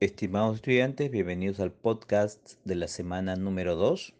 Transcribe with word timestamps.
Estimados 0.00 0.56
estudiantes, 0.56 1.10
bienvenidos 1.10 1.60
al 1.60 1.72
podcast 1.72 2.54
de 2.64 2.74
la 2.74 2.88
semana 2.88 3.36
número 3.36 3.76
2. 3.76 4.14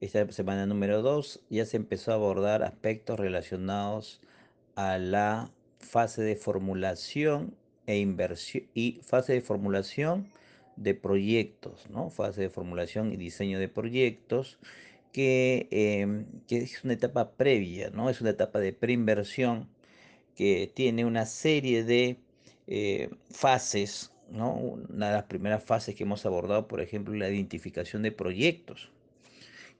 Esta 0.00 0.30
semana 0.30 0.66
número 0.66 1.02
2 1.02 1.40
ya 1.50 1.66
se 1.66 1.78
empezó 1.78 2.12
a 2.12 2.14
abordar 2.14 2.62
aspectos 2.62 3.18
relacionados 3.18 4.20
a 4.76 4.98
la 4.98 5.50
fase 5.80 6.22
de 6.22 6.36
formulación 6.36 7.56
e 7.88 7.98
inversión 7.98 8.68
y 8.72 9.00
fase 9.02 9.32
de 9.32 9.40
formulación 9.40 10.28
de 10.76 10.94
proyectos, 10.94 11.90
¿no? 11.90 12.08
Fase 12.10 12.42
de 12.42 12.50
formulación 12.50 13.12
y 13.12 13.16
diseño 13.16 13.58
de 13.58 13.68
proyectos 13.68 14.60
que, 15.10 15.66
em, 15.72 16.26
que 16.46 16.58
es 16.58 16.84
una 16.84 16.92
etapa 16.92 17.32
previa, 17.32 17.90
¿no? 17.90 18.10
Es 18.10 18.20
una 18.20 18.30
etapa 18.30 18.60
de 18.60 18.72
preinversión 18.72 19.68
que 20.36 20.70
tiene 20.72 21.04
una 21.04 21.26
serie 21.26 21.82
de 21.82 22.18
eh, 22.68 23.10
fases 23.30 24.13
¿no? 24.30 24.54
Una 24.54 25.08
de 25.08 25.12
las 25.14 25.24
primeras 25.24 25.62
fases 25.62 25.94
que 25.94 26.04
hemos 26.04 26.26
abordado, 26.26 26.68
por 26.68 26.80
ejemplo, 26.80 27.14
la 27.14 27.28
identificación 27.28 28.02
de 28.02 28.12
proyectos. 28.12 28.90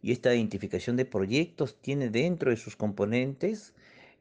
Y 0.02 0.12
esta 0.12 0.35
identificación 0.35 0.97
de 0.97 1.05
proyectos 1.07 1.77
tiene 1.80 2.11
dentro 2.11 2.51
de 2.51 2.57
sus 2.57 2.77
componentes, 2.77 3.73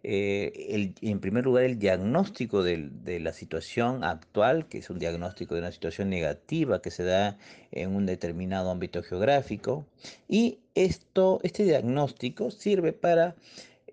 eh, 0.05 0.93
en 1.01 1.19
primer 1.19 1.45
lugar, 1.45 1.63
el 1.63 1.79
diagnóstico 1.79 2.61
de, 2.61 2.89
de, 3.03 3.19
la 3.21 3.31
situación 3.31 4.03
actual, 4.03 4.67
que 4.67 4.79
es 4.79 4.89
un 4.89 4.99
diagnóstico 4.99 5.55
de 5.55 5.61
una 5.61 5.71
situación 5.71 6.09
negativa 6.09 6.81
que 6.81 6.91
se 6.91 7.03
da 7.03 7.37
en 7.71 7.95
un 7.95 8.05
determinado 8.05 8.69
ámbito 8.69 9.01
geográfico. 9.01 9.85
Y 10.27 10.59
esto, 10.75 11.39
este 11.43 11.63
diagnóstico 11.63 12.51
sirve 12.51 12.91
para 12.91 13.35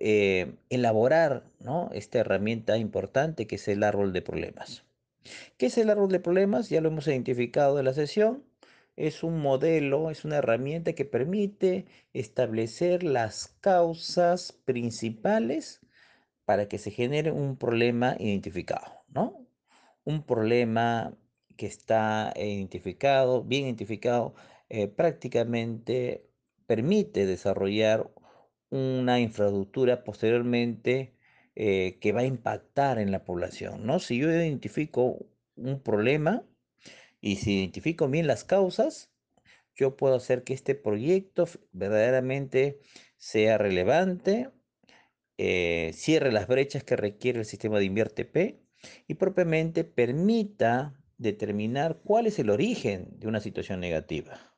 eh, 0.02 0.54
elaborar 0.70 1.44
¿no? 1.60 1.90
esta 1.92 2.20
herramienta 2.20 2.78
importante 2.78 3.46
que 3.46 3.56
es 3.56 3.68
el 3.68 3.82
árbol 3.82 4.14
de 4.14 4.22
problemas. 4.22 4.82
¿Qué 5.56 5.66
es 5.66 5.78
el 5.78 5.90
árbol 5.90 6.10
de 6.10 6.20
problemas? 6.20 6.68
Ya 6.70 6.80
lo 6.80 6.88
hemos 6.88 7.06
identificado 7.06 7.78
en 7.78 7.84
la 7.84 7.94
sesión. 7.94 8.44
Es 8.96 9.22
un 9.22 9.40
modelo, 9.40 10.10
es 10.10 10.24
una 10.24 10.36
herramienta 10.38 10.92
que 10.94 11.04
permite 11.04 11.86
establecer 12.12 13.02
las 13.02 13.48
causas 13.60 14.52
principales 14.64 15.80
para 16.44 16.68
que 16.68 16.78
se 16.78 16.90
genere 16.90 17.32
un 17.32 17.56
problema 17.56 18.16
identificado, 18.18 19.04
¿no? 19.08 19.46
Un 20.04 20.24
problema 20.24 21.16
que 21.56 21.66
está 21.66 22.32
identificado, 22.36 23.44
bien 23.44 23.66
identificado, 23.66 24.34
eh, 24.68 24.88
prácticamente 24.88 26.28
permite 26.66 27.26
desarrollar 27.26 28.10
una 28.70 29.20
infraestructura 29.20 30.04
posteriormente 30.04 31.14
eh, 31.56 31.98
que 32.00 32.12
va 32.12 32.20
a 32.20 32.26
impactar 32.26 32.98
en 32.98 33.10
la 33.10 33.24
población, 33.24 33.86
¿no? 33.86 33.98
Si 33.98 34.18
yo 34.18 34.30
identifico 34.30 35.26
un 35.56 35.80
problema 35.82 36.44
y 37.20 37.36
si 37.36 37.58
identifico 37.58 38.08
bien 38.08 38.26
las 38.26 38.44
causas, 38.44 39.10
yo 39.74 39.96
puedo 39.96 40.14
hacer 40.14 40.44
que 40.44 40.54
este 40.54 40.74
proyecto 40.74 41.48
verdaderamente 41.72 42.80
sea 43.16 43.58
relevante, 43.58 44.50
eh, 45.38 45.92
cierre 45.94 46.32
las 46.32 46.46
brechas 46.46 46.84
que 46.84 46.96
requiere 46.96 47.38
el 47.38 47.46
sistema 47.46 47.78
de 47.78 47.86
invierte 47.86 48.24
P 48.24 48.62
y 49.08 49.14
propiamente 49.14 49.84
permita 49.84 50.94
determinar 51.18 52.00
cuál 52.04 52.26
es 52.26 52.38
el 52.38 52.50
origen 52.50 53.18
de 53.18 53.28
una 53.28 53.40
situación 53.40 53.80
negativa. 53.80 54.54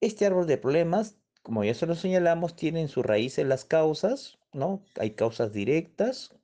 Este 0.00 0.26
árbol 0.26 0.46
de 0.46 0.58
problemas, 0.58 1.16
como 1.42 1.64
ya 1.64 1.74
se 1.74 1.86
lo 1.86 1.94
señalamos, 1.94 2.56
tiene 2.56 2.80
en 2.80 2.88
su 2.88 3.02
raíz 3.02 3.38
las 3.38 3.64
causas, 3.64 4.38
¿no? 4.58 4.84
Hay 4.98 5.12
causas 5.12 5.52
directas, 5.52 6.34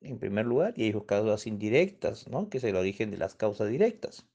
en 0.00 0.18
primer 0.18 0.46
lugar, 0.46 0.74
y 0.76 0.84
hay 0.84 0.94
causas 1.06 1.46
indirectas, 1.46 2.28
¿no? 2.28 2.48
Que 2.50 2.58
es 2.58 2.64
el 2.64 2.76
origen 2.76 3.10
de 3.10 3.18
las 3.18 3.34
causas 3.34 3.68
directas. 3.70 4.26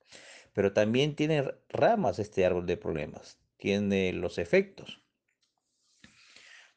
Pero 0.52 0.72
también 0.72 1.14
tiene 1.16 1.44
ramas 1.68 2.18
este 2.18 2.44
árbol 2.46 2.66
de 2.66 2.76
problemas, 2.76 3.38
tiene 3.58 4.12
los 4.12 4.38
efectos. 4.38 5.02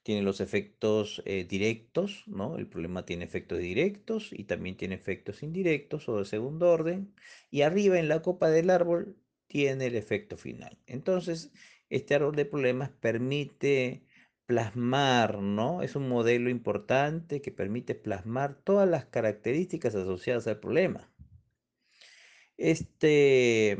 Tiene 0.03 0.21
los 0.23 0.41
efectos 0.41 1.21
eh, 1.25 1.45
directos, 1.47 2.23
¿no? 2.25 2.57
El 2.57 2.67
problema 2.67 3.05
tiene 3.05 3.25
efectos 3.25 3.59
directos 3.59 4.29
y 4.31 4.45
también 4.45 4.75
tiene 4.75 4.95
efectos 4.95 5.43
indirectos 5.43 6.09
o 6.09 6.17
de 6.17 6.25
segundo 6.25 6.71
orden. 6.71 7.13
Y 7.51 7.61
arriba 7.61 7.99
en 7.99 8.07
la 8.07 8.21
copa 8.21 8.49
del 8.49 8.69
árbol 8.69 9.17
tiene 9.47 9.87
el 9.87 9.95
efecto 9.95 10.37
final. 10.37 10.77
Entonces, 10.87 11.51
este 11.89 12.15
árbol 12.15 12.35
de 12.35 12.45
problemas 12.45 12.91
permite 12.91 14.03
plasmar, 14.49 15.43
¿no? 15.43 15.83
Es 15.83 15.95
un 15.95 16.09
modelo 16.09 16.49
importante 16.49 17.39
que 17.39 17.51
permite 17.51 17.93
plasmar 17.93 18.55
todas 18.55 18.89
las 18.89 19.05
características 19.05 19.93
asociadas 19.93 20.47
al 20.47 20.59
problema. 20.59 21.07
Este, 22.57 23.77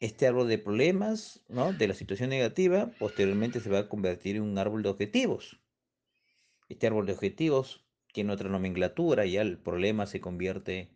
este 0.00 0.26
árbol 0.26 0.48
de 0.48 0.58
problemas, 0.58 1.42
¿no? 1.48 1.72
De 1.72 1.88
la 1.88 1.94
situación 1.94 2.28
negativa, 2.28 2.90
posteriormente 2.98 3.60
se 3.60 3.70
va 3.70 3.78
a 3.78 3.88
convertir 3.88 4.36
en 4.36 4.42
un 4.42 4.58
árbol 4.58 4.82
de 4.82 4.90
objetivos. 4.90 5.62
Este 6.68 6.86
árbol 6.86 7.06
de 7.06 7.14
objetivos 7.14 7.86
tiene 8.12 8.34
otra 8.34 8.50
nomenclatura, 8.50 9.24
ya 9.24 9.40
el 9.40 9.56
problema 9.56 10.04
se 10.04 10.20
convierte 10.20 10.94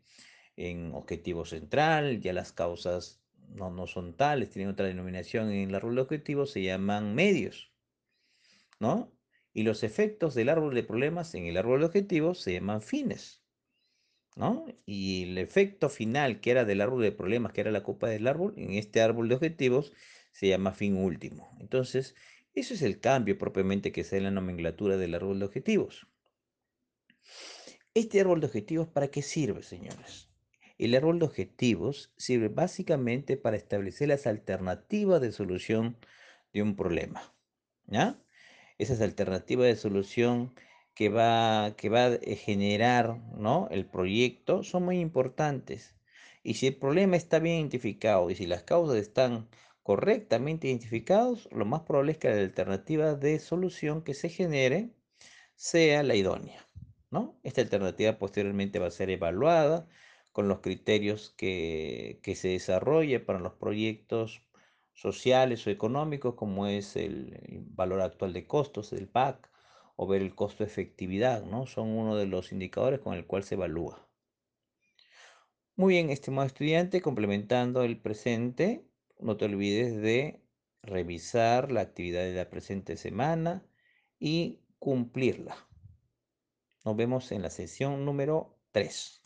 en 0.57 0.93
objetivo 0.93 1.47
central, 1.47 2.21
ya 2.21 2.35
las 2.35 2.53
causas 2.53 3.23
no, 3.49 3.71
no 3.71 3.87
son 3.87 4.15
tales, 4.15 4.51
tienen 4.51 4.73
otra 4.73 4.85
denominación 4.85 5.51
en 5.51 5.71
el 5.71 5.75
árbol 5.75 5.95
de 5.95 6.03
objetivos, 6.03 6.51
se 6.51 6.63
llaman 6.63 7.15
medios. 7.15 7.73
¿No? 8.79 9.13
Y 9.53 9.63
los 9.63 9.83
efectos 9.83 10.35
del 10.35 10.49
árbol 10.49 10.75
de 10.75 10.83
problemas 10.83 11.35
en 11.35 11.47
el 11.47 11.57
árbol 11.57 11.81
de 11.81 11.87
objetivos 11.87 12.41
se 12.41 12.53
llaman 12.53 12.83
fines, 12.83 13.43
¿no? 14.37 14.67
Y 14.85 15.25
el 15.25 15.39
efecto 15.39 15.89
final, 15.89 16.41
que 16.41 16.51
era 16.51 16.65
del 16.65 16.81
árbol 16.81 17.03
de 17.03 17.13
problemas, 17.13 17.53
que 17.53 17.63
era 17.63 17.71
la 17.71 17.83
copa 17.83 18.09
del 18.09 18.27
árbol, 18.27 18.55
en 18.57 18.73
este 18.73 19.01
árbol 19.01 19.29
de 19.29 19.37
objetivos 19.37 19.93
se 20.33 20.49
llama 20.49 20.73
fin 20.73 20.97
último. 20.97 21.57
Entonces, 21.61 22.15
eso 22.55 22.75
es 22.75 22.83
el 22.83 23.01
cambio 23.01 23.39
propiamente 23.39 23.93
que 23.93 24.05
se 24.05 24.17
da 24.17 24.19
en 24.19 24.25
la 24.25 24.31
nomenclatura 24.31 24.97
del 24.97 25.15
árbol 25.15 25.39
de 25.39 25.47
objetivos. 25.47 26.07
Este 27.95 28.21
árbol 28.21 28.41
de 28.41 28.47
objetivos, 28.47 28.89
¿para 28.89 29.09
qué 29.09 29.23
sirve, 29.23 29.63
señores? 29.63 30.31
El 30.79 30.95
árbol 30.95 31.19
de 31.19 31.25
objetivos 31.25 32.13
sirve 32.19 32.49
básicamente 32.49 33.39
para 33.39 33.57
establecer 33.57 34.09
las 34.09 34.27
alternativas 34.27 35.23
de 35.23 35.33
solución 35.33 35.97
de 36.53 36.63
un 36.63 36.77
problema. 36.77 37.35
¿Ya? 37.87 38.23
Esas 38.79 39.01
alternativas 39.01 39.67
de 39.67 39.77
solución 39.77 40.55
que 40.95 41.09
va, 41.11 41.75
que 41.77 41.89
va 41.89 42.07
a 42.07 42.19
generar 42.37 43.19
¿no? 43.37 43.69
el 43.71 43.87
proyecto 43.87 44.63
son 44.65 44.85
muy 44.85 44.99
importantes. 45.01 45.95
Y 46.43 46.55
si 46.55 46.69
el 46.69 46.77
problema 46.77 47.17
está 47.17 47.39
bien 47.39 47.57
identificado 47.57 48.31
y 48.31 48.35
si 48.37 48.47
las 48.47 48.63
causas 48.63 48.97
están 48.97 49.49
correctamente 49.83 50.69
identificados, 50.69 51.49
lo 51.53 51.65
más 51.65 51.83
probable 51.83 52.13
es 52.13 52.19
que 52.19 52.29
la 52.29 52.41
alternativa 52.41 53.15
de 53.15 53.39
solución 53.41 54.03
que 54.03 54.15
se 54.15 54.29
genere 54.29 54.91
sea 55.55 56.03
la 56.03 56.15
idónea. 56.15 56.67
¿no? 57.11 57.39
Esta 57.43 57.61
alternativa 57.63 58.19
posteriormente 58.19 58.79
va 58.79 58.87
a 58.89 58.91
ser 58.91 59.11
evaluada 59.11 59.89
con 60.33 60.49
los 60.49 60.61
criterios 60.61 61.31
que, 61.37 62.21
que 62.23 62.37
se 62.37 62.49
desarrolle 62.49 63.21
para 63.21 63.39
los 63.41 63.55
proyectos 63.55 64.43
sociales 64.97 65.67
o 65.67 65.71
económicos, 65.71 66.35
como 66.35 66.67
es 66.67 66.97
el, 66.97 67.39
valor 67.69 68.01
actual 68.01 68.33
de 68.33 68.47
costos 68.47 68.91
del 68.91 69.09
PAC 69.09 69.51
o 69.95 70.07
ver 70.07 70.23
el 70.23 70.35
costo 70.35 70.65
de 70.65 70.71
efectividad, 70.71 71.45
¿no? 71.45 71.67
Son 71.67 71.89
uno 71.91 72.17
de 72.17 72.27
los 72.27 72.51
indicadores 72.51 73.01
con 73.01 73.15
el 73.15 73.27
cual 73.27 73.45
se 73.45 73.55
evalúa. 73.55 74.09
Muy 75.77 75.95
bien, 75.95 76.11
estimado 76.11 76.47
estudiante, 76.47 77.03
complementando 77.03 77.83
el 77.83 78.01
presente, 78.01 78.89
no 79.21 79.37
te 79.37 79.45
olvides 79.45 79.97
de 80.01 80.43
revisar 80.83 81.71
la 81.71 81.83
actividad 81.83 82.23
de 82.23 82.35
la 82.35 82.49
presente 82.49 82.97
semana 82.97 83.67
y 84.19 84.61
cumplirla. 84.79 85.57
Nos 86.85 86.97
vemos 86.97 87.31
en 87.33 87.43
la 87.43 87.51
sesión 87.51 88.05
número 88.05 88.59
3. 88.73 89.23